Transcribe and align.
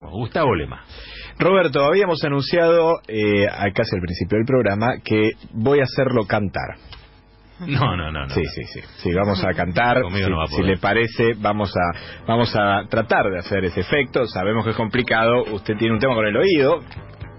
Gustavo 0.00 0.54
Lema. 0.54 0.84
Roberto, 1.38 1.84
habíamos 1.84 2.22
anunciado 2.24 3.00
eh, 3.08 3.46
casi 3.74 3.96
al 3.96 4.02
principio 4.02 4.38
del 4.38 4.46
programa 4.46 4.98
que 5.02 5.30
voy 5.52 5.80
a 5.80 5.84
hacerlo 5.84 6.26
cantar. 6.26 6.76
No, 7.60 7.96
no, 7.96 8.10
no, 8.10 8.26
no. 8.26 8.30
Sí, 8.30 8.42
sí, 8.54 8.64
sí. 8.64 8.80
Sí, 8.98 9.12
vamos 9.12 9.42
a 9.44 9.52
cantar. 9.54 10.02
Conmigo 10.02 10.26
si, 10.26 10.30
no 10.30 10.38
va 10.38 10.44
a 10.44 10.48
si 10.48 10.62
le 10.62 10.76
parece, 10.76 11.34
vamos 11.34 11.72
a 11.76 12.24
vamos 12.26 12.54
a 12.56 12.84
tratar 12.88 13.30
de 13.30 13.38
hacer 13.38 13.64
ese 13.64 13.80
efecto. 13.80 14.26
Sabemos 14.26 14.64
que 14.64 14.70
es 14.70 14.76
complicado. 14.76 15.44
Usted 15.52 15.76
tiene 15.76 15.94
un 15.94 16.00
tema 16.00 16.14
con 16.14 16.26
el 16.26 16.36
oído. 16.36 16.80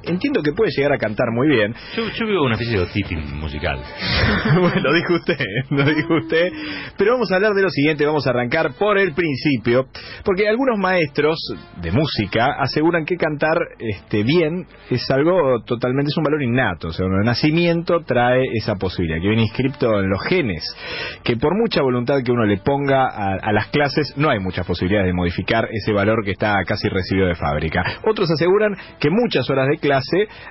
Entiendo 0.08 0.42
que 0.44 0.52
puede 0.54 0.72
llegar 0.76 0.94
a 0.94 0.98
cantar 0.98 1.32
muy 1.32 1.48
bien. 1.48 1.74
Yo, 1.96 2.04
yo 2.10 2.28
veo 2.28 2.44
una 2.44 2.54
especie 2.54 2.78
de 2.78 2.84
otiting 2.84 3.40
musical. 3.40 3.80
bueno, 4.60 4.82
lo 4.82 4.94
dijo 4.94 5.16
usted, 5.16 5.38
lo 5.72 5.84
dijo 5.84 6.16
usted. 6.16 6.52
Pero 6.98 7.14
vamos 7.14 7.32
a 7.32 7.36
hablar 7.36 7.54
de 7.54 7.64
lo 7.64 7.70
siguiente, 7.70 8.06
vamos 8.06 8.28
a 8.28 8.30
arrancar 8.30 8.74
por 8.78 8.98
el 8.98 9.14
principio, 9.14 9.88
porque 10.24 10.48
algunos 10.48 10.78
maestros 10.78 11.38
de 11.82 11.92
música 11.92 12.56
aseguran 12.60 13.06
que 13.06 13.16
cantar 13.18 13.58
este, 13.80 14.24
bien 14.24 14.68
es 14.90 15.10
algo 15.10 15.64
totalmente, 15.66 16.10
es 16.10 16.18
un 16.18 16.24
valor 16.24 16.44
innato, 16.44 16.90
o 16.90 16.92
sea, 16.92 17.06
el 17.06 17.26
nacimiento 17.26 18.02
trae 18.06 18.44
esa 18.54 18.76
posibilidad, 18.76 19.20
que 19.20 19.28
viene 19.28 19.44
inscripto 19.44 20.00
en 20.00 20.10
los 20.10 20.22
genes, 20.24 20.64
que 21.24 21.38
por 21.38 21.56
mucha 21.58 21.82
voluntad 21.82 22.22
que 22.24 22.32
uno 22.32 22.46
le 22.46 22.58
ponga 22.58 23.08
a, 23.08 23.38
a 23.42 23.52
las 23.52 23.68
clases, 23.68 24.14
no 24.18 24.30
hay 24.30 24.40
muchas 24.40 24.66
posibilidades 24.66 25.08
de 25.08 25.14
modificar 25.14 25.68
ese 25.72 25.94
valor 25.94 26.24
que 26.24 26.32
está 26.32 26.56
casi 26.66 26.88
recibido 26.90 27.28
de 27.28 27.36
fábrica. 27.36 27.84
Otros 28.04 28.30
aseguran 28.32 28.76
que 29.00 29.10
muchas 29.10 29.50
horas 29.50 29.68
de 29.68 29.78
clase 29.78 29.95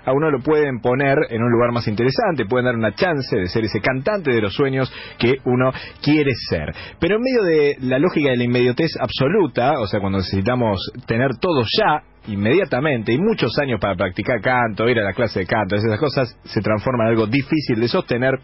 a 0.05 0.13
uno 0.13 0.31
lo 0.31 0.41
pueden 0.41 0.81
poner 0.81 1.19
en 1.31 1.43
un 1.43 1.51
lugar 1.51 1.73
más 1.73 1.89
interesante, 1.89 2.47
pueden 2.47 2.67
dar 2.67 2.77
una 2.77 2.95
chance 2.95 3.37
de 3.37 3.47
ser 3.47 3.65
ese 3.65 3.81
cantante 3.81 4.31
de 4.31 4.41
los 4.41 4.55
sueños 4.55 4.93
que 5.19 5.37
uno 5.45 5.73
quiere 6.03 6.33
ser. 6.49 6.73
Pero 6.99 7.17
en 7.17 7.23
medio 7.23 7.43
de 7.43 7.77
la 7.81 7.99
lógica 7.99 8.31
de 8.31 8.37
la 8.37 8.45
inmediatez 8.45 8.93
absoluta, 9.01 9.79
o 9.81 9.87
sea, 9.87 10.01
cuando 10.01 10.19
necesitamos 10.19 10.79
tener 11.07 11.37
todo 11.41 11.63
ya, 11.63 12.03
inmediatamente 12.27 13.13
y 13.13 13.19
muchos 13.19 13.51
años 13.61 13.81
para 13.81 13.95
practicar 13.95 14.41
canto, 14.41 14.89
ir 14.89 14.99
a 14.99 15.05
la 15.05 15.13
clase 15.13 15.41
de 15.41 15.47
canto, 15.47 15.77
esas 15.77 15.99
cosas 15.99 16.39
se 16.45 16.61
transforman 16.61 17.07
en 17.07 17.11
algo 17.13 17.27
difícil 17.27 17.81
de 17.81 17.89
sostener. 17.89 18.39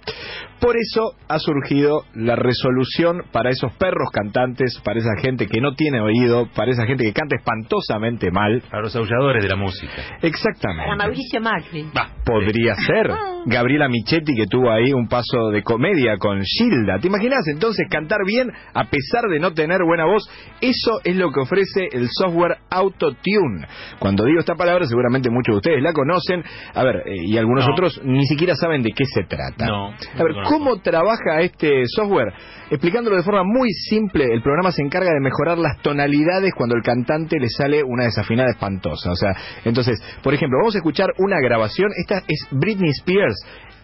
Por 0.61 0.77
eso 0.77 1.15
ha 1.29 1.39
surgido 1.39 2.05
la 2.15 2.37
resolución 2.37 3.23
para 3.33 3.51
esos 3.51 3.73
perros 3.75 4.11
cantantes, 4.13 4.79
para 4.85 4.99
esa 4.99 5.17
gente 5.21 5.47
que 5.47 5.61
no 5.61 5.75
tiene 5.75 6.01
oído, 6.01 6.49
para 6.55 6.71
esa 6.71 6.85
gente 6.87 7.05
que 7.05 7.13
canta 7.13 7.37
espantosamente 7.37 8.31
mal. 8.31 8.63
Para 8.71 8.83
los 8.83 8.95
aulladores 8.95 9.43
de 9.43 9.49
la 9.49 9.57
música. 9.57 10.19
Exactamente. 10.23 10.85
Para 10.85 10.97
Mauricio 10.97 11.41
Macri. 11.41 11.87
Podría 12.25 12.75
ser. 12.75 13.11
Gabriela 13.47 13.89
Michetti 13.89 14.35
que 14.37 14.47
tuvo 14.47 14.71
ahí 14.71 14.93
un 14.93 15.09
paso 15.09 15.49
de 15.51 15.63
comedia 15.63 16.19
con 16.19 16.43
Gilda. 16.43 16.99
¿Te 17.01 17.09
imaginas 17.09 17.41
entonces 17.49 17.87
cantar 17.91 18.19
bien 18.27 18.51
a 18.75 18.85
pesar 18.85 19.25
de 19.31 19.41
no 19.41 19.53
tener 19.53 19.83
buena 19.83 20.05
voz? 20.05 20.29
Eso 20.61 21.01
es 21.05 21.17
lo 21.17 21.31
que 21.33 21.41
ofrece 21.41 21.89
el 21.93 22.09
software 22.11 22.59
AutoTune. 22.69 23.67
Cuando 23.99 24.25
digo 24.25 24.41
esta 24.41 24.55
palabra 24.55 24.85
seguramente 24.87 25.31
muchos 25.31 25.55
de 25.55 25.57
ustedes 25.57 25.83
la 25.83 25.93
conocen. 25.93 26.43
A 26.75 26.85
ver, 26.85 26.97
eh, 27.07 27.15
y 27.27 27.37
algunos 27.39 27.67
No. 27.67 27.73
otros 27.73 28.01
ni 28.05 28.27
siquiera 28.27 28.55
saben 28.55 28.83
de 28.83 28.91
qué 28.91 29.05
se 29.05 29.25
trata. 29.25 29.67
No, 29.67 29.89
A 29.89 30.23
ver. 30.23 30.35
¿cómo 30.49 30.77
trabaja 30.81 31.41
este 31.41 31.83
software? 31.87 32.33
Explicándolo 32.71 33.17
de 33.17 33.23
forma 33.23 33.43
muy 33.45 33.69
simple, 33.73 34.25
el 34.33 34.43
programa 34.43 34.71
se 34.71 34.83
encarga 34.83 35.13
de 35.13 35.21
mejorar 35.21 35.59
las 35.59 35.79
tonalidades 35.83 36.53
cuando 36.55 36.77
el 36.77 36.83
cantante 36.83 37.39
le 37.41 37.49
sale 37.49 37.83
una 37.83 38.05
desafinada 38.05 38.51
espantosa. 38.51 39.11
O 39.11 39.17
sea, 39.17 39.31
entonces, 39.65 40.01
por 40.23 40.35
ejemplo, 40.35 40.59
vamos 40.59 40.75
a 40.75 40.79
escuchar 40.79 41.09
una 41.19 41.41
grabación. 41.41 41.89
Esta 41.99 42.19
es 42.29 42.47
Britney 42.53 42.91
Spears. 42.91 43.35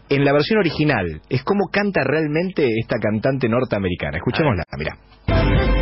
En 0.09 0.25
la 0.25 0.33
versión 0.33 0.61
original, 0.61 1.21
es 1.29 1.43
como 1.43 1.69
canta 1.69 2.05
realmente 2.05 2.65
esta 2.81 2.97
cantante 3.01 3.49
norteamericana. 3.49 4.19
Escuchémosla, 4.19 4.63
mira. 4.79 5.76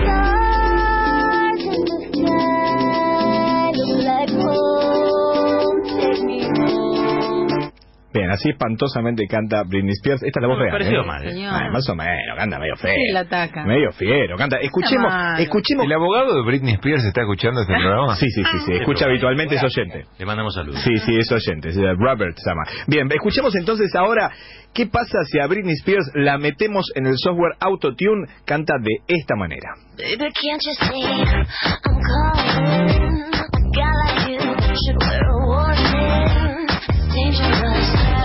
Así 8.35 8.51
espantosamente 8.51 9.27
canta 9.27 9.63
Britney 9.65 9.93
Spears. 9.93 10.23
Esta 10.23 10.41
es 10.41 10.43
la 10.43 10.49
voz 10.49 10.59
Me 10.59 10.65
real. 10.65 10.73
pareció 10.79 11.01
¿eh? 11.03 11.07
mal, 11.07 11.25
¿eh? 11.25 11.31
Señor. 11.33 11.53
Ah, 11.55 11.71
más 11.73 11.89
o 11.89 11.95
menos, 11.95 12.37
canta 12.37 12.59
medio 12.59 12.77
feo. 12.77 12.95
Sí, 12.95 13.13
la 13.13 13.21
ataca. 13.21 13.65
Medio 13.65 13.91
fiero, 13.93 14.37
canta. 14.37 14.59
Escuchemos, 14.59 15.13
escuchemos. 15.39 15.85
¿El 15.87 15.93
abogado 15.93 16.35
de 16.35 16.43
Britney 16.45 16.75
Spears 16.75 17.05
está 17.05 17.23
escuchando 17.23 17.61
este 17.63 17.73
programa? 17.75 18.17
Sí, 18.17 18.27
sí, 18.31 18.43
sí, 18.45 18.59
sí. 18.67 18.73
Escucha 18.75 19.07
habitualmente, 19.07 19.55
es 19.57 19.63
oyente. 19.65 20.05
Le 20.19 20.27
mandamos 20.27 20.55
saludos. 20.55 20.81
Sí, 20.83 20.97
sí, 20.99 21.17
es 21.17 21.31
oyente. 21.33 21.71
eh, 21.71 21.95
Robert 21.99 22.37
se 22.37 22.51
llama. 22.51 22.63
Bien, 22.87 23.09
escuchemos 23.11 23.55
entonces 23.57 23.95
ahora 23.95 24.31
qué 24.75 24.87
pasa 24.87 25.19
si 25.31 25.39
a 25.41 25.47
Britney 25.47 25.75
Spears 25.75 26.11
la 26.15 26.37
metemos 26.39 26.87
en 26.95 27.07
el 27.07 27.15
software 27.17 27.55
AutoTune. 27.61 28.27
Canta 28.45 28.75
de 28.81 28.91
esta 29.07 29.37
manera. 29.37 29.75
Baby, 29.97 30.31
can't 30.33 30.61
you 30.65 30.75
see 30.75 31.05
I'm 31.05 32.01
calling? 32.03 33.25
A 33.25 33.61
guy 33.71 33.93
like 34.07 34.31
you 34.33 34.41
should 34.41 34.99
wear 35.01 35.23
a 35.23 35.47
warning. 35.47 36.67
Dangerous. 37.15 38.24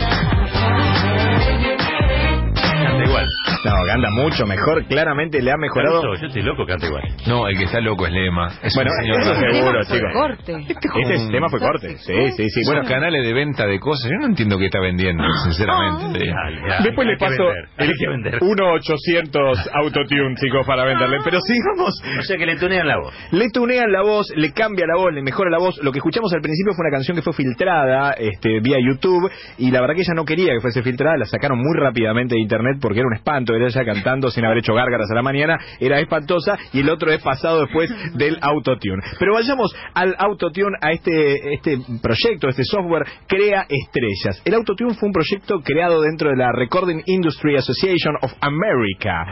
Canta 4.02 4.22
mucho 4.22 4.46
mejor. 4.46 4.86
Claramente 4.86 5.42
le 5.42 5.52
ha 5.52 5.58
mejorado. 5.58 6.02
Yo, 6.04 6.22
yo 6.22 6.28
estoy 6.28 6.42
loco, 6.44 6.66
canta 6.66 6.88
igual. 6.88 7.04
No, 7.28 7.48
el 7.48 7.58
que 7.58 7.66
está 7.66 7.80
loco 7.82 8.06
es 8.06 8.14
Lema. 8.14 8.48
Es 8.64 8.74
Bueno, 8.76 8.92
un 8.92 9.04
señor 9.04 9.22
eso 9.22 9.36
seguro, 9.36 9.80
chicos. 9.84 10.14
corte. 10.14 10.54
Este 10.70 11.32
tema 11.32 11.50
fue 11.50 11.60
corte. 11.60 11.98
Sí, 11.98 12.32
sí, 12.38 12.50
sí. 12.50 12.62
Bueno, 12.66 12.84
canales 12.88 13.24
de 13.24 13.34
venta 13.34 13.66
de 13.66 13.80
cosas. 13.80 14.09
Yo 14.12 14.18
no 14.20 14.26
entiendo 14.28 14.58
qué 14.58 14.66
está 14.66 14.80
vendiendo, 14.80 15.24
sinceramente. 15.44 16.20
Dale, 16.20 16.62
dale, 16.68 16.84
Después 16.84 17.08
le 17.08 17.18
paso 17.18 17.44
vender. 17.78 18.40
1-800 18.40 19.70
Autotune, 19.74 20.36
chicos, 20.36 20.66
para 20.66 20.86
venderle. 20.86 21.18
Pero 21.24 21.40
sigamos. 21.42 21.94
O 22.20 22.22
sea 22.24 22.38
que 22.38 22.46
le 22.46 22.56
tunean 22.58 22.88
la 22.88 22.98
voz. 22.98 23.14
Le 23.32 23.50
tunean 23.50 23.92
la 23.92 24.02
voz, 24.02 24.32
le 24.36 24.52
cambia 24.52 24.86
la 24.88 24.96
voz, 24.96 25.14
le 25.14 25.22
mejora 25.22 25.50
la 25.50 25.59
voz. 25.59 25.78
Lo 25.84 25.92
que 25.92 26.00
escuchamos 26.00 26.34
al 26.34 26.42
principio 26.42 26.74
fue 26.74 26.86
una 26.88 26.96
canción 26.96 27.16
que 27.16 27.22
fue 27.24 27.34
filtrada 27.34 28.12
este, 28.14 28.59
vía 28.62 28.78
YouTube 28.80 29.30
y 29.58 29.72
la 29.72 29.82
verdad 29.82 29.96
que 29.96 30.02
ella 30.02 30.14
no 30.16 30.26
quería 30.26 30.54
que 30.54 30.59
fuese 30.62 30.82
filtrada, 30.84 31.18
la 31.18 31.26
sacaron 31.26 31.58
muy 31.58 31.78
rápidamente 31.78 32.36
de 32.36 32.42
internet 32.42 32.78
porque 32.82 33.00
era 33.00 33.08
un 33.08 33.16
espanto, 33.16 33.54
era 33.56 33.68
ella 33.68 33.84
cantando 33.94 34.30
sin 34.30 34.46
haber 34.46 34.60
hecho 34.60 34.74
gárgaras 34.74 35.10
a 35.12 35.16
la 35.16 35.22
mañana, 35.22 35.58
era 35.80 36.00
espantosa 36.00 36.58
y 36.74 36.82
el 36.82 36.90
otro 36.90 37.12
es 37.12 37.22
pasado 37.22 37.62
después 37.62 37.90
del 38.14 38.38
autotune. 38.42 39.02
Pero 39.18 39.34
vayamos 39.34 39.74
al 39.94 40.16
autotune, 40.18 40.76
a 40.82 40.92
este, 40.92 41.54
este 41.54 41.78
proyecto, 42.02 42.50
este 42.50 42.64
software, 42.64 43.06
Crea 43.28 43.66
Estrellas. 43.70 44.42
El 44.46 44.54
autotune 44.56 44.94
fue 44.94 45.08
un 45.08 45.14
proyecto 45.14 45.62
creado 45.64 46.02
dentro 46.02 46.30
de 46.30 46.38
la 46.38 46.52
Recording 46.52 47.02
Industry 47.06 47.56
Association 47.56 48.16
of 48.22 48.32
America. 48.42 49.26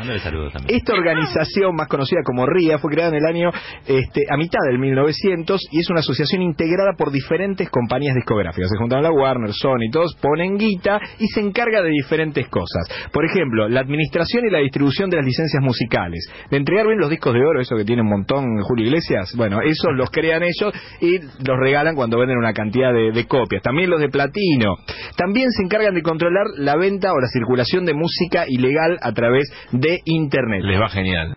Esta 0.68 0.94
organización, 0.94 1.75
más 1.75 1.88
conocida 1.88 2.22
como 2.24 2.45
RIA, 2.45 2.79
fue 2.79 2.91
creada 2.91 3.16
en 3.16 3.24
el 3.24 3.25
año 3.25 3.50
este, 3.85 4.22
a 4.29 4.38
mitad 4.38 4.59
del 4.68 4.79
1900 4.79 5.68
y 5.72 5.79
es 5.79 5.89
una 5.89 6.00
asociación 6.00 6.41
integrada 6.41 6.94
por 6.97 7.12
diferentes 7.12 7.69
compañías 7.69 8.16
discográficas. 8.16 8.69
Se 8.69 8.78
juntaron 8.78 9.03
la 9.03 9.12
Warner, 9.12 9.53
Sony, 9.53 9.89
todos 9.91 10.16
ponen 10.22 10.57
guita 10.57 11.00
y 11.19 11.28
se 11.28 11.41
encarga 11.41 11.81
de 11.81 11.89
diferentes 11.89 12.47
cosas. 12.50 12.88
Por 13.12 13.25
ejemplo, 13.25 13.68
la 13.69 13.81
administración 13.81 14.36
y 14.45 14.51
la 14.51 14.59
distribución 14.59 15.09
de 15.09 15.17
las 15.17 15.25
licencias 15.25 15.63
musicales. 15.63 16.29
De 16.49 16.57
entregar 16.57 16.85
bien 16.87 16.99
los 16.99 17.09
discos 17.09 17.33
de 17.33 17.39
oro, 17.39 17.61
eso 17.61 17.75
que 17.75 17.85
tiene 17.85 18.01
un 18.01 18.09
montón 18.09 18.61
Julio 18.61 18.85
Iglesias, 18.85 19.33
bueno, 19.35 19.61
esos 19.61 19.93
los 19.95 20.09
crean 20.09 20.43
ellos 20.43 20.73
y 21.01 21.19
los 21.19 21.57
regalan 21.59 21.95
cuando 21.95 22.19
venden 22.19 22.38
una 22.38 22.53
cantidad 22.53 22.94
de, 22.94 23.25
copias. 23.27 23.62
También 23.62 23.89
los 23.89 24.00
de 24.00 24.09
platino. 24.09 24.75
También 25.15 25.51
se 25.51 25.63
encargan 25.63 25.94
de 25.94 26.01
controlar 26.01 26.45
la 26.57 26.77
venta 26.77 27.12
o 27.12 27.19
la 27.19 27.27
circulación 27.27 27.85
de 27.85 27.94
música 27.94 28.45
ilegal 28.47 28.97
a 29.01 29.12
través 29.12 29.51
de 29.71 30.00
Internet 30.06 30.62
Les 30.63 30.79
va 30.79 30.89
genial. 30.89 31.35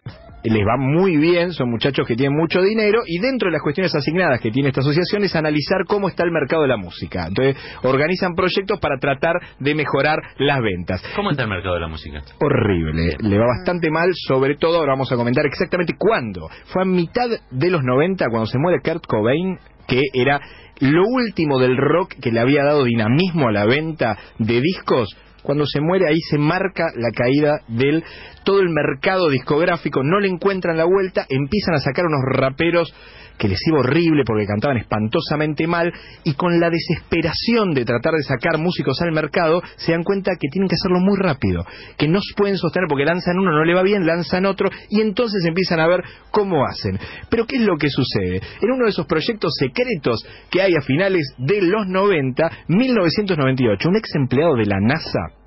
Les 0.49 0.67
va 0.67 0.77
muy 0.79 1.17
bien, 1.17 1.53
son 1.53 1.71
muchachos 1.71 2.07
que 2.07 2.17
tienen 2.17 2.37
mucho 2.37 2.61
dinero 2.63 3.01
y 3.07 3.19
dentro 3.19 3.49
de 3.49 3.53
las 3.53 3.63
cuestiones 3.63 3.95
asignadas 3.95 4.41
que 4.41 4.51
tiene 4.51 4.69
esta 4.69 4.81
asociación 4.81 5.25
es 5.25 5.35
analizar 5.37 5.85
cómo 5.87 6.09
está 6.09 6.25
el 6.25 6.31
mercado 6.31 6.63
de 6.63 6.69
la 6.69 6.77
música. 6.77 7.27
Entonces 7.27 7.57
organizan 7.83 8.35
proyectos 8.35 8.79
para 8.81 8.99
tratar 8.99 9.37
de 9.59 9.75
mejorar 9.75 10.19
las 10.39 10.61
ventas. 10.61 11.03
¿Cómo 11.15 11.31
está 11.31 11.45
el 11.45 11.51
mercado 11.51 11.75
de 11.75 11.81
la 11.81 11.89
música? 11.89 12.23
Horrible, 12.41 13.17
le 13.21 13.39
va 13.39 13.47
bastante 13.59 13.91
mal, 13.91 14.11
sobre 14.15 14.57
todo 14.57 14.79
ahora 14.79 14.93
vamos 14.93 15.13
a 15.13 15.17
comentar 15.17 15.45
exactamente 15.47 15.95
cuándo. 15.99 16.49
Fue 16.67 16.83
a 16.83 16.85
mitad 16.85 17.29
de 17.51 17.71
los 17.71 17.83
90 17.83 18.27
cuando 18.31 18.47
se 18.47 18.59
muere 18.59 18.81
Kurt 18.83 19.07
Cobain, 19.07 19.59
que 19.87 20.01
era 20.15 20.41
lo 20.81 21.03
último 21.07 21.59
del 21.59 21.77
rock 21.77 22.15
que 22.21 22.33
le 22.33 22.41
había 22.41 22.65
dado 22.65 22.85
dinamismo 22.85 23.49
a 23.49 23.53
la 23.53 23.67
venta 23.67 24.17
de 24.39 24.61
discos. 24.61 25.15
Cuando 25.43 25.65
se 25.67 25.81
muere 25.81 26.07
ahí 26.09 26.21
se 26.21 26.39
marca 26.39 26.87
la 26.97 27.11
caída 27.11 27.61
del 27.69 28.05
todo 28.45 28.61
el 28.61 28.69
mercado 28.69 29.29
discográfico, 29.31 30.03
no 30.03 30.21
le 30.21 30.29
encuentran 30.29 30.77
la 30.77 30.85
vuelta, 30.85 31.27
empiezan 31.29 31.75
a 31.75 31.81
sacar 31.81 32.05
unos 32.07 32.21
raperos 32.25 32.95
que 33.41 33.49
les 33.49 33.59
iba 33.67 33.79
horrible 33.79 34.23
porque 34.27 34.45
cantaban 34.45 34.77
espantosamente 34.77 35.67
mal 35.67 35.91
y 36.25 36.35
con 36.35 36.61
la 36.61 36.69
desesperación 36.69 37.73
de 37.73 37.87
tratar 37.87 38.13
de 38.13 38.23
sacar 38.23 38.59
músicos 38.59 39.01
al 39.01 39.13
mercado 39.13 39.63
se 39.77 39.93
dan 39.93 40.05
cuenta 40.05 40.33
que 40.39 40.49
tienen 40.49 40.69
que 40.69 40.75
hacerlo 40.75 41.01
muy 41.01 41.17
rápido, 41.19 41.65
que 41.97 42.07
no 42.07 42.21
pueden 42.37 42.59
sostener 42.59 42.87
porque 42.87 43.07
lanzan 43.07 43.39
uno, 43.39 43.51
no 43.51 43.65
le 43.65 43.75
va 43.75 43.83
bien, 43.83 44.05
lanzan 44.05 44.45
otro 44.45 44.69
y 44.91 45.01
entonces 45.01 45.43
empiezan 45.47 45.81
a 45.81 45.89
ver 45.89 46.03
cómo 46.31 46.67
hacen. 46.67 46.99
Pero 47.31 47.47
¿qué 47.47 47.57
es 47.57 47.63
lo 47.63 47.79
que 47.79 47.89
sucede? 47.89 48.43
En 48.61 48.73
uno 48.73 48.85
de 48.85 48.91
esos 48.91 49.07
proyectos 49.07 49.55
secretos 49.59 50.23
que 50.51 50.61
hay 50.61 50.75
a 50.75 50.83
finales 50.83 51.35
de 51.39 51.63
los 51.63 51.87
90, 51.87 52.51
1998, 52.69 53.89
un 53.89 53.97
ex 53.97 54.15
empleado 54.17 54.55
de 54.57 54.67
la 54.67 54.81
NASA 54.81 55.40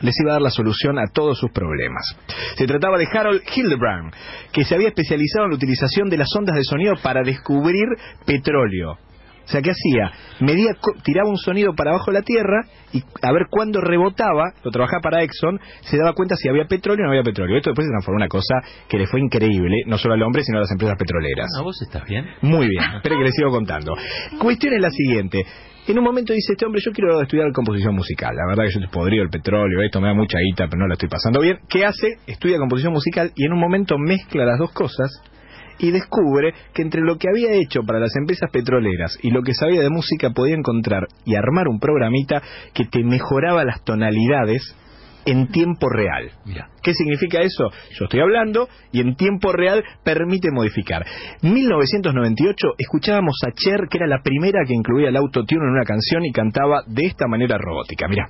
les 0.00 0.14
iba 0.20 0.30
a 0.30 0.34
dar 0.34 0.42
la 0.42 0.50
solución 0.50 0.98
a 0.98 1.06
todos 1.12 1.38
sus 1.38 1.50
problemas. 1.50 2.16
Se 2.56 2.66
trataba 2.66 2.98
de 2.98 3.06
Harold 3.12 3.42
Hildebrand, 3.54 4.12
que 4.52 4.64
se 4.64 4.74
había 4.74 4.88
especializado 4.88 5.44
en 5.44 5.50
la 5.50 5.56
utilización 5.56 6.08
de 6.08 6.18
las 6.18 6.28
ondas 6.36 6.56
de 6.56 6.64
sonido 6.64 6.94
para 7.02 7.22
descubrir 7.22 7.86
petróleo. 8.26 8.98
O 9.48 9.50
sea, 9.50 9.62
¿qué 9.62 9.70
hacía? 9.70 10.12
Medía, 10.40 10.72
tiraba 11.02 11.30
un 11.30 11.38
sonido 11.38 11.72
para 11.74 11.92
abajo 11.92 12.10
de 12.10 12.18
la 12.18 12.22
tierra 12.22 12.66
y 12.92 13.02
a 13.22 13.32
ver 13.32 13.46
cuándo 13.50 13.80
rebotaba, 13.80 14.52
lo 14.62 14.70
trabajaba 14.70 15.00
para 15.00 15.22
Exxon, 15.22 15.58
se 15.80 15.96
daba 15.96 16.12
cuenta 16.12 16.36
si 16.36 16.50
había 16.50 16.66
petróleo 16.66 17.04
o 17.04 17.06
no 17.06 17.12
había 17.12 17.22
petróleo. 17.22 17.56
Esto 17.56 17.70
después 17.70 17.86
se 17.86 17.90
transformó 17.90 18.18
en 18.18 18.24
una 18.24 18.28
cosa 18.28 18.56
que 18.86 18.98
le 18.98 19.06
fue 19.06 19.20
increíble, 19.20 19.84
no 19.86 19.96
solo 19.96 20.14
al 20.14 20.22
hombre, 20.22 20.42
sino 20.42 20.58
a 20.58 20.60
las 20.60 20.70
empresas 20.70 20.98
petroleras. 20.98 21.48
¿A 21.58 21.62
vos 21.62 21.80
estás 21.80 22.04
bien? 22.04 22.26
Muy 22.42 22.68
bien, 22.68 22.84
espere 22.96 23.16
que 23.16 23.24
les 23.24 23.34
sigo 23.34 23.50
contando. 23.50 23.94
Cuestión 24.38 24.74
es 24.74 24.82
la 24.82 24.90
siguiente. 24.90 25.46
En 25.88 25.98
un 25.98 26.04
momento 26.04 26.34
dice 26.34 26.52
este 26.52 26.66
hombre, 26.66 26.82
yo 26.84 26.92
quiero 26.92 27.18
estudiar 27.22 27.50
composición 27.50 27.94
musical. 27.94 28.36
La 28.36 28.46
verdad 28.46 28.64
que 28.64 28.74
yo 28.74 28.80
estoy 28.80 28.92
podrido 28.92 29.24
el 29.24 29.30
petróleo, 29.30 29.80
esto 29.80 30.02
me 30.02 30.08
da 30.08 30.14
mucha 30.14 30.36
guita, 30.38 30.66
pero 30.68 30.80
no 30.80 30.86
la 30.86 30.92
estoy 30.92 31.08
pasando 31.08 31.40
bien. 31.40 31.60
¿Qué 31.66 31.86
hace? 31.86 32.18
Estudia 32.26 32.58
composición 32.58 32.92
musical 32.92 33.32
y 33.34 33.46
en 33.46 33.54
un 33.54 33.58
momento 33.58 33.96
mezcla 33.96 34.44
las 34.44 34.58
dos 34.58 34.70
cosas 34.72 35.10
y 35.78 35.90
descubre 35.90 36.52
que 36.74 36.82
entre 36.82 37.00
lo 37.00 37.16
que 37.16 37.30
había 37.30 37.52
hecho 37.52 37.80
para 37.86 38.00
las 38.00 38.14
empresas 38.16 38.50
petroleras 38.52 39.16
y 39.22 39.30
lo 39.30 39.40
que 39.42 39.54
sabía 39.54 39.80
de 39.80 39.88
música 39.88 40.28
podía 40.34 40.56
encontrar 40.56 41.06
y 41.24 41.36
armar 41.36 41.68
un 41.68 41.80
programita 41.80 42.42
que 42.74 42.84
te 42.84 43.02
mejoraba 43.02 43.64
las 43.64 43.82
tonalidades 43.82 44.76
en 45.30 45.48
tiempo 45.48 45.88
real. 45.88 46.30
Mira. 46.44 46.68
¿Qué 46.82 46.92
significa 46.94 47.40
eso? 47.40 47.70
Yo 47.98 48.04
estoy 48.04 48.20
hablando 48.20 48.68
y 48.92 49.00
en 49.00 49.16
tiempo 49.16 49.52
real 49.52 49.84
permite 50.04 50.50
modificar. 50.50 51.04
1998 51.42 52.66
escuchábamos 52.78 53.36
a 53.46 53.52
Cher, 53.52 53.88
que 53.90 53.98
era 53.98 54.06
la 54.06 54.22
primera 54.22 54.60
que 54.66 54.74
incluía 54.74 55.08
el 55.08 55.16
autotune 55.16 55.64
en 55.64 55.70
una 55.70 55.84
canción 55.84 56.24
y 56.24 56.32
cantaba 56.32 56.82
de 56.86 57.06
esta 57.06 57.26
manera 57.26 57.58
robótica. 57.58 58.06
Mira. 58.08 58.28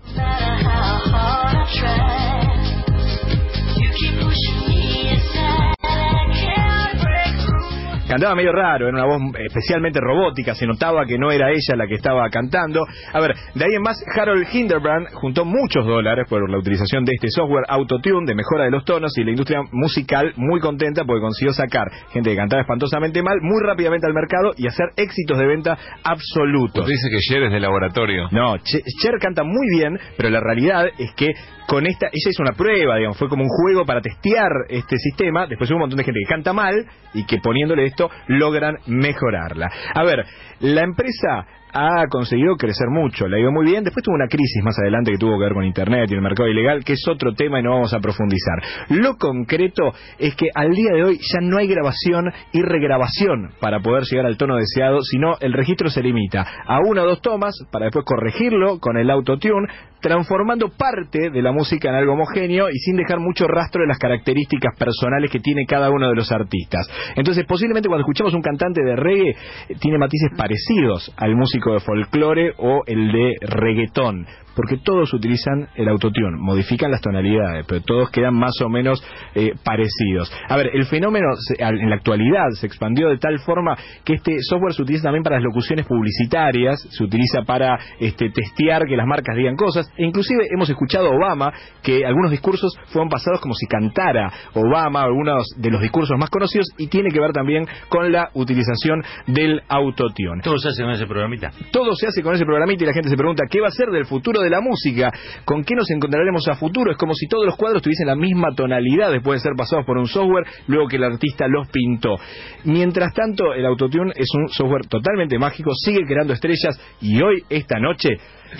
Cantaba 8.19 8.35
medio 8.35 8.51
raro, 8.51 8.89
era 8.89 8.97
una 8.97 9.07
voz 9.07 9.23
especialmente 9.47 10.01
robótica, 10.01 10.53
se 10.53 10.67
notaba 10.67 11.07
que 11.07 11.17
no 11.17 11.31
era 11.31 11.51
ella 11.51 11.77
la 11.77 11.87
que 11.87 11.95
estaba 11.95 12.29
cantando. 12.31 12.85
A 13.13 13.21
ver, 13.21 13.33
de 13.55 13.65
ahí 13.65 13.75
en 13.77 13.83
más, 13.83 13.97
Harold 14.13 14.45
Hinderbrand 14.53 15.07
juntó 15.13 15.45
muchos 15.45 15.87
dólares 15.87 16.27
por 16.29 16.51
la 16.51 16.59
utilización 16.59 17.05
de 17.05 17.13
este 17.15 17.29
software 17.31 17.63
autotune 17.69 18.27
de 18.27 18.35
mejora 18.35 18.65
de 18.65 18.73
los 18.73 18.85
tonos 18.85 19.17
y 19.19 19.23
la 19.23 19.31
industria 19.31 19.61
musical 19.71 20.33
muy 20.35 20.59
contenta 20.59 21.05
porque 21.05 21.21
consiguió 21.21 21.53
sacar 21.53 21.87
gente 22.13 22.31
que 22.31 22.37
cantaba 22.37 22.63
espantosamente 22.63 23.23
mal 23.23 23.39
muy 23.41 23.63
rápidamente 23.65 24.09
al 24.09 24.15
mercado 24.15 24.51
y 24.57 24.67
hacer 24.67 24.87
éxitos 24.97 25.39
de 25.39 25.47
venta 25.47 25.79
absolutos. 26.03 26.81
Usted 26.81 26.91
dice 26.93 27.11
que 27.11 27.21
Cher 27.21 27.45
es 27.45 27.53
de 27.53 27.61
laboratorio. 27.61 28.27
No, 28.33 28.57
Che- 28.59 28.83
Cher 29.01 29.15
canta 29.21 29.45
muy 29.45 29.69
bien, 29.79 29.97
pero 30.17 30.29
la 30.31 30.41
realidad 30.41 30.87
es 30.99 31.13
que 31.15 31.29
con 31.69 31.87
esta, 31.87 32.07
ella 32.07 32.31
hizo 32.31 32.43
una 32.43 32.53
prueba, 32.53 32.97
digamos, 32.97 33.19
fue 33.19 33.29
como 33.29 33.43
un 33.43 33.51
juego 33.51 33.85
para 33.85 34.01
testear 34.01 34.51
este 34.71 34.97
sistema, 34.97 35.47
después 35.47 35.69
hubo 35.71 35.77
un 35.77 35.81
montón 35.83 35.99
de 35.99 36.05
gente 36.05 36.21
que 36.25 36.35
canta 36.35 36.55
mal 36.55 36.75
y 37.13 37.27
que 37.27 37.41
poniéndole 37.41 37.85
esto 37.85 38.11
logran 38.27 38.79
mejorarla. 38.87 39.71
A 39.95 40.03
ver, 40.03 40.25
la 40.61 40.81
empresa 40.81 41.47
ha 41.73 42.07
conseguido 42.09 42.57
crecer 42.57 42.89
mucho, 42.91 43.29
le 43.29 43.37
ha 43.37 43.41
ido 43.41 43.53
muy 43.53 43.67
bien, 43.67 43.85
después 43.85 44.05
tuvo 44.05 44.15
una 44.15 44.29
crisis 44.29 44.63
más 44.63 44.79
adelante 44.79 45.13
que 45.13 45.19
tuvo 45.19 45.39
que 45.39 45.45
ver 45.45 45.55
con 45.55 45.65
Internet 45.65 46.11
y 46.11 46.15
el 46.15 46.23
mercado 46.23 46.49
ilegal, 46.49 46.85
que 46.85 46.95
es 46.95 47.03
otro 47.09 47.35
tema 47.35 47.61
y 47.61 47.63
no 47.63 47.71
vamos 47.71 47.95
a 47.95 48.01
profundizar. 48.01 48.63
Lo 48.91 49.17
concreto 49.17 49.93
es 50.19 50.35
que 50.35 50.49
al 50.55 50.73
día 50.73 50.93
de 50.95 51.05
hoy 51.05 51.19
ya 51.19 51.41
no 51.41 51.59
hay 51.59 51.67
grabación 51.67 52.33
y 52.53 52.63
regrabación 52.63 53.51
para 53.61 53.81
poder 53.81 54.05
llegar 54.05 54.27
al 54.27 54.37
tono 54.37 54.57
deseado, 54.57 55.03
sino 55.03 55.37
el 55.41 55.53
registro 55.53 55.91
se 55.91 56.03
limita 56.03 56.47
a 56.67 56.79
una 56.81 57.03
o 57.03 57.07
dos 57.07 57.21
tomas 57.21 57.55
para 57.71 57.87
después 57.87 58.05
corregirlo 58.05 58.79
con 58.79 58.97
el 58.97 59.11
autotune, 59.11 59.69
transformando 60.01 60.71
parte 60.71 61.31
de 61.31 61.43
la 61.43 61.53
música 61.53 61.89
en 61.89 61.97
algo 61.97 62.13
homogéneo 62.13 62.69
y 62.71 62.79
sin 62.79 62.97
dejar 62.97 63.19
mucho 63.19 63.47
rastro 63.47 63.83
de 63.83 63.89
las 63.89 63.99
características 63.99 64.77
personales 64.79 65.31
que 65.31 65.41
tiene 65.41 65.67
cada 65.67 65.91
uno 65.91 66.09
de 66.09 66.15
los 66.15 66.31
artistas. 66.31 66.89
Entonces, 67.17 67.45
posiblemente 67.47 67.89
cuando 67.89 68.03
escuchamos 68.03 68.35
un 68.35 68.43
cantante 68.43 68.83
de 68.83 68.97
reggae, 68.97 69.31
eh, 69.31 69.75
tiene 69.81 69.99
matices 69.99 70.31
parecidos 70.37 71.13
al 71.17 71.35
músico 71.35 71.58
de 71.61 71.81
folclore 71.81 72.55
o 72.59 72.83
el 72.87 73.13
de 73.13 73.37
reggaetón, 73.41 74.27
porque 74.59 74.79
todos 74.83 75.15
utilizan 75.15 75.69
el 75.77 75.89
autotune, 75.89 76.37
modifican 76.37 76.91
las 76.91 77.01
tonalidades, 77.01 77.65
pero 77.69 77.81
todos 77.83 78.11
quedan 78.11 78.35
más 78.35 78.61
o 78.61 78.69
menos 78.69 79.01
eh, 79.37 79.53
parecidos. 79.65 80.33
A 80.49 80.57
ver, 80.57 80.71
el 80.75 80.85
fenómeno 80.87 81.27
se- 81.37 81.63
al- 81.63 81.79
en 81.81 81.89
la 81.89 81.95
actualidad 81.95 82.43
se 82.59 82.67
expandió 82.67 83.09
de 83.09 83.19
tal 83.19 83.39
forma 83.39 83.77
que 84.05 84.15
este 84.15 84.33
software 84.41 84.73
se 84.75 84.83
utiliza 84.83 85.05
también 85.05 85.23
para 85.23 85.37
las 85.37 85.45
locuciones 85.45 85.87
publicitarias, 85.87 86.81
se 86.91 87.05
utiliza 87.05 87.43
para 87.47 87.79
este, 88.01 88.31
testear 88.31 88.83
que 88.89 88.97
las 88.97 89.07
marcas 89.07 89.37
digan 89.37 89.55
cosas, 89.55 89.89
e 89.97 90.05
inclusive 90.05 90.49
hemos 90.53 90.69
escuchado 90.69 91.07
a 91.07 91.17
Obama 91.17 91.53
que 91.83 92.05
algunos 92.05 92.33
discursos 92.33 92.73
fueron 92.87 93.09
pasados 93.09 93.41
como 93.41 93.55
si 93.55 93.67
cantara 93.67 94.29
Obama, 94.55 95.03
algunos 95.03 95.47
de 95.57 95.71
los 95.71 95.81
discursos 95.81 96.19
más 96.19 96.31
conocidos, 96.31 96.67
y 96.79 96.89
tiene 96.89 97.11
que 97.11 97.21
ver 97.21 97.31
también 97.33 97.65
con 97.89 98.11
la 98.11 98.31
utilización 98.35 99.05
del 99.29 99.63
autotune. 99.69 100.43
Todo 100.43 100.59
se 100.59 100.71
hace 100.71 100.83
con 100.83 100.91
ese 100.91 101.07
programita. 101.07 101.51
Todo 101.71 101.95
se 101.95 102.09
hace 102.09 102.23
con 102.23 102.35
ese 102.35 102.45
programita 102.45 102.83
y 102.83 102.87
la 102.89 102.93
gente 102.93 103.09
se 103.09 103.17
pregunta 103.17 103.45
qué 103.49 103.61
va 103.61 103.69
a 103.69 103.71
ser 103.71 103.89
del 103.91 104.07
futuro 104.07 104.41
de 104.41 104.48
la 104.51 104.61
música, 104.61 105.11
con 105.45 105.65
qué 105.65 105.75
nos 105.75 105.91
encontraremos 105.91 106.47
a 106.49 106.57
futuro. 106.57 106.91
Es 106.91 106.97
como 106.97 107.15
si 107.15 107.27
todos 107.27 107.47
los 107.47 107.57
cuadros 107.57 107.83
tuviesen 107.83 108.07
la 108.07 108.17
misma 108.17 108.55
tonalidad 108.55 109.11
después 109.11 109.41
de 109.41 109.49
ser 109.49 109.57
pasados 109.57 109.85
por 109.85 109.99
un 109.99 110.07
software, 110.07 110.47
luego 110.67 110.89
que 110.89 110.97
el 110.97 111.05
artista 111.05 111.47
los 111.49 111.69
pintó. 111.69 112.17
Mientras 112.65 113.13
tanto, 113.15 113.55
el 113.55 113.65
autotune 113.67 114.13
es 114.17 114.29
un 114.35 114.49
software 114.49 114.87
totalmente 114.87 115.39
mágico, 115.39 115.73
sigue 115.75 116.05
creando 116.07 116.33
estrellas 116.33 116.79
y 117.01 117.21
hoy, 117.23 117.43
esta 117.49 117.79
noche, 117.79 118.11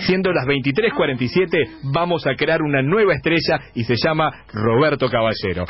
siendo 0.05 0.31
las 0.31 0.45
23:47, 0.45 1.91
vamos 1.93 2.25
a 2.27 2.35
crear 2.35 2.61
una 2.61 2.81
nueva 2.81 3.13
estrella 3.13 3.59
y 3.75 3.83
se 3.83 3.95
llama 3.95 4.31
Roberto 4.53 5.09
Caballero. 5.09 5.65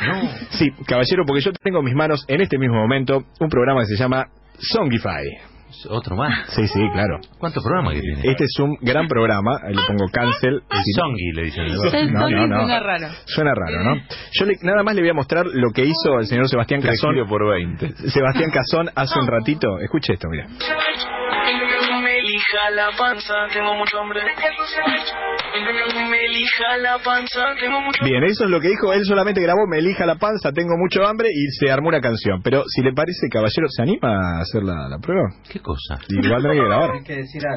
Sí, 0.50 0.70
Caballero, 0.86 1.24
porque 1.26 1.42
yo 1.42 1.52
tengo 1.52 1.78
en 1.78 1.84
mis 1.84 1.94
manos 1.94 2.24
en 2.28 2.40
este 2.40 2.58
mismo 2.58 2.76
momento 2.76 3.24
un 3.38 3.48
programa 3.48 3.80
que 3.80 3.86
se 3.86 3.96
llama 3.96 4.26
Songify. 4.58 5.49
Otro 5.88 6.16
más. 6.16 6.46
Sí, 6.54 6.66
sí, 6.68 6.80
claro. 6.92 7.18
¿Cuántos 7.38 7.62
programas 7.62 7.94
que 7.94 8.00
tiene? 8.00 8.20
Este 8.24 8.44
es 8.44 8.58
un 8.58 8.76
gran 8.80 9.06
programa, 9.08 9.56
ahí 9.62 9.74
le 9.74 9.82
pongo 9.86 10.06
cancel. 10.12 10.62
Songi, 10.96 11.32
le 11.34 11.42
dicen. 11.44 11.64
El 11.66 12.12
No, 12.12 12.20
Sony 12.20 12.30
no, 12.30 12.46
no. 12.46 12.56
suena 12.60 12.80
raro. 12.80 13.08
Suena 13.26 13.54
raro, 13.54 13.82
¿no? 13.84 14.02
Yo 14.32 14.46
le- 14.46 14.56
nada 14.62 14.82
más 14.82 14.94
le 14.94 15.00
voy 15.02 15.10
a 15.10 15.14
mostrar 15.14 15.46
lo 15.46 15.70
que 15.72 15.84
hizo 15.84 16.18
el 16.18 16.26
señor 16.26 16.48
Sebastián 16.48 16.80
Cazón. 16.82 17.14
Por 17.28 17.48
20. 17.50 18.10
Sebastián 18.10 18.50
Cazón 18.50 18.90
hace 18.94 19.18
un 19.18 19.26
ratito. 19.26 19.78
Escuche 19.80 20.14
esto, 20.14 20.28
mira. 20.30 20.46
Me 22.50 22.58
elija 22.58 22.70
la 22.74 22.96
panza, 22.96 23.34
tengo 23.52 23.74
mucho 23.74 23.98
hambre. 24.00 24.20
Me 26.10 26.24
elija 26.26 26.76
la 26.78 26.98
panza, 26.98 27.54
tengo 27.60 27.80
mucho 27.80 28.04
Bien, 28.04 28.24
eso 28.24 28.44
es 28.44 28.50
lo 28.50 28.60
que 28.60 28.68
dijo. 28.68 28.92
Él 28.92 29.04
solamente 29.04 29.40
grabó 29.40 29.66
Me 29.68 29.78
elija 29.78 30.04
la 30.06 30.16
panza, 30.16 30.50
tengo 30.52 30.76
mucho 30.76 31.06
hambre 31.06 31.28
y 31.32 31.46
se 31.52 31.70
armó 31.70 31.88
una 31.88 32.00
canción. 32.00 32.40
Pero 32.42 32.64
si 32.66 32.82
le 32.82 32.92
parece, 32.92 33.28
caballero, 33.30 33.68
¿se 33.68 33.82
anima 33.82 34.38
a 34.38 34.40
hacer 34.40 34.62
la, 34.62 34.88
la 34.88 34.98
prueba? 34.98 35.28
¿Qué 35.50 35.60
cosa? 35.60 35.98
Igual 36.08 36.42
tiene 36.42 36.56
que 36.56 36.64
grabar. 36.66 36.90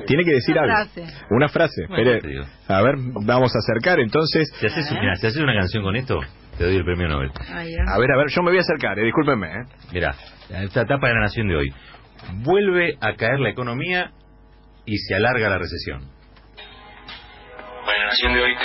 Tiene 0.06 0.24
que 0.24 0.32
decir 0.34 0.60
algo. 0.60 0.74
frase. 0.76 1.04
Una 1.32 1.48
frase. 1.50 1.86
Bueno, 1.88 2.12
Espere. 2.12 2.42
te. 2.68 2.74
A 2.74 2.82
ver, 2.82 2.96
vamos 3.26 3.52
a 3.56 3.60
acercar 3.60 4.00
entonces. 4.00 4.52
Si 4.60 4.66
haces, 4.66 4.92
mira, 4.92 5.16
si 5.16 5.28
haces 5.28 5.42
una 5.42 5.54
canción 5.54 5.84
con 5.84 5.96
esto, 5.96 6.20
te 6.58 6.66
doy 6.66 6.76
el 6.76 6.84
premio 6.86 7.08
Nobel. 7.08 7.32
Ah. 7.50 7.62
A 7.96 7.98
ver, 8.00 8.12
a 8.12 8.18
ver, 8.18 8.28
yo 8.30 8.42
me 8.44 8.50
voy 8.52 8.58
a 8.58 8.62
acercar, 8.62 9.00
eh, 9.00 9.04
discúlpenme. 9.06 9.48
eh. 9.48 9.64
Mira, 9.92 10.14
esta 10.50 10.82
etapa 10.82 11.08
de 11.08 11.14
la 11.16 11.22
nación 11.22 11.48
de 11.48 11.56
hoy. 11.56 11.74
Vuelve 12.44 12.96
a 13.02 13.16
caer 13.16 13.40
la 13.40 13.50
economía 13.50 14.12
y 14.86 14.98
se 14.98 15.16
alarga 15.16 15.50
la 15.50 15.58
recesión. 15.58 16.12
Para 17.86 17.98
la 18.00 18.06
nación 18.06 18.34
de 18.34 18.42
hoy, 18.44 18.56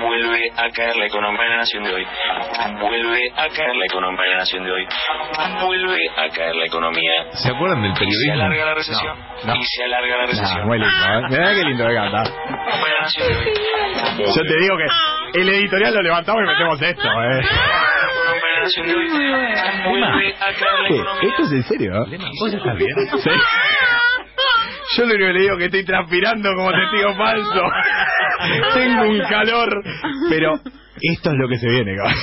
vuelve 0.00 0.50
a 0.56 0.70
caer 0.70 0.96
la 0.96 1.06
economía. 1.06 1.38
Para 1.38 1.50
la 1.50 1.56
nación 1.56 1.82
de 1.84 1.92
hoy, 1.92 2.06
vuelve 2.80 3.30
a 3.36 3.48
caer 3.48 3.74
la 3.74 3.84
economía. 3.86 4.16
Para 4.16 4.30
la 4.30 4.36
nación 4.38 4.64
de 4.64 4.70
hoy, 4.72 4.86
vuelve 5.60 5.98
a 6.16 6.28
caer 6.28 6.54
la 6.54 6.64
economía. 6.66 7.12
¿Se 7.32 7.48
acuerdan 7.50 7.82
del 7.82 7.90
Y 7.90 7.94
se 7.94 7.98
periodismo? 7.98 8.32
alarga 8.34 8.64
la 8.64 8.74
recesión. 8.74 9.18
No, 9.18 9.54
no. 9.54 9.60
Y 9.60 9.64
se 9.64 9.84
alarga 9.84 10.16
la 10.18 10.26
recesión. 10.26 10.60
Ah, 10.62 10.66
muy 10.66 10.78
lindo, 10.78 10.94
¿eh? 10.94 11.22
Mirá 11.30 11.54
qué 11.54 11.64
lindo 11.64 11.88
que 11.88 11.94
canta. 11.94 12.22
Para 12.22 12.94
la 12.94 13.00
nación 13.00 13.26
de 13.28 13.34
hoy, 13.34 14.32
Yo 14.36 14.42
te 14.42 14.56
digo 14.60 14.76
que 14.76 15.40
el 15.40 15.48
editorial 15.48 15.94
lo 15.94 16.02
levantamos 16.02 16.42
y 16.44 16.46
metemos 16.46 16.80
esto, 16.82 17.08
¿eh? 17.08 17.40
¿Esto 21.22 21.42
es 21.42 21.52
en 21.52 21.62
serio? 21.64 21.92
¿Vos 22.40 22.52
estás 22.54 22.76
bien? 22.76 22.94
Sí. 23.22 23.30
Yo 24.96 25.06
lo 25.06 25.14
único 25.14 25.26
que 25.26 25.32
le 25.32 25.40
digo 25.40 25.52
es 25.54 25.58
que 25.58 25.64
estoy 25.66 25.84
transpirando 25.84 26.54
como 26.54 26.70
testigo 26.70 27.14
falso. 27.16 27.62
Tengo 28.74 29.10
un 29.10 29.18
calor. 29.28 29.82
Pero 30.28 30.54
esto 31.00 31.30
es 31.30 31.36
lo 31.36 31.48
que 31.48 31.58
se 31.58 31.68
viene, 31.68 31.96
cabrón. 31.96 32.14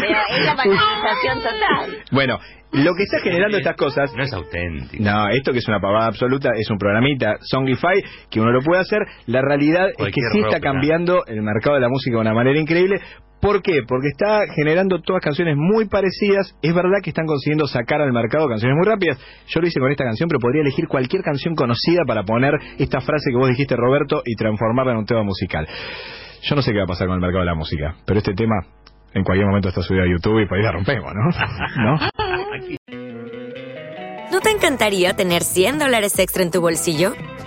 Pero 0.00 0.18
es 0.28 0.44
la 0.44 0.54
magnetización 0.54 1.38
total. 1.38 2.02
Bueno, 2.10 2.38
lo 2.72 2.94
que 2.94 3.04
está 3.04 3.20
generando 3.22 3.56
estas 3.56 3.76
cosas 3.76 4.12
No 4.16 4.24
es 4.24 4.32
auténtico. 4.32 5.02
no, 5.02 5.28
esto 5.28 5.52
que 5.52 5.58
es 5.58 5.68
una 5.68 5.80
pavada 5.80 6.06
absoluta 6.06 6.50
es 6.58 6.68
un 6.70 6.78
programita 6.78 7.36
Songify 7.40 8.02
que 8.30 8.40
uno 8.40 8.50
lo 8.50 8.60
puede 8.62 8.80
hacer. 8.80 8.98
La 9.26 9.42
realidad 9.42 9.88
es 9.96 10.06
que 10.06 10.20
sí 10.32 10.40
está 10.40 10.60
cambiando 10.60 11.24
el 11.26 11.42
mercado 11.42 11.76
de 11.76 11.82
la 11.82 11.88
música 11.88 12.16
de 12.16 12.20
una 12.20 12.34
manera 12.34 12.58
increíble. 12.58 13.00
¿Por 13.44 13.60
qué? 13.60 13.82
Porque 13.86 14.08
está 14.08 14.46
generando 14.56 15.02
todas 15.02 15.20
canciones 15.22 15.54
muy 15.54 15.86
parecidas. 15.86 16.56
Es 16.62 16.74
verdad 16.74 17.02
que 17.02 17.10
están 17.10 17.26
consiguiendo 17.26 17.66
sacar 17.66 18.00
al 18.00 18.10
mercado 18.10 18.48
canciones 18.48 18.74
muy 18.74 18.86
rápidas. 18.86 19.18
Yo 19.48 19.60
lo 19.60 19.66
hice 19.66 19.80
con 19.80 19.90
esta 19.90 20.02
canción, 20.02 20.30
pero 20.30 20.40
podría 20.40 20.62
elegir 20.62 20.88
cualquier 20.88 21.22
canción 21.22 21.54
conocida 21.54 22.04
para 22.06 22.22
poner 22.22 22.54
esta 22.78 23.02
frase 23.02 23.30
que 23.30 23.36
vos 23.36 23.50
dijiste, 23.50 23.76
Roberto, 23.76 24.22
y 24.24 24.34
transformarla 24.34 24.92
en 24.92 24.98
un 25.00 25.04
tema 25.04 25.24
musical. 25.24 25.68
Yo 26.40 26.56
no 26.56 26.62
sé 26.62 26.72
qué 26.72 26.78
va 26.78 26.84
a 26.84 26.86
pasar 26.86 27.06
con 27.06 27.16
el 27.16 27.20
mercado 27.20 27.40
de 27.40 27.50
la 27.50 27.54
música, 27.54 27.96
pero 28.06 28.18
este 28.18 28.32
tema 28.32 28.54
en 29.12 29.22
cualquier 29.22 29.46
momento 29.46 29.68
está 29.68 29.82
subido 29.82 30.04
a 30.04 30.08
YouTube 30.08 30.40
y 30.40 30.46
por 30.46 30.56
ahí 30.56 30.64
la 30.64 30.72
rompemos, 30.72 31.12
¿no? 31.12 31.28
¿No? 31.84 31.98
¿No 34.32 34.40
te 34.40 34.50
encantaría 34.52 35.12
tener 35.12 35.42
100 35.42 35.80
dólares 35.80 36.18
extra 36.18 36.42
en 36.42 36.50
tu 36.50 36.62
bolsillo? 36.62 37.12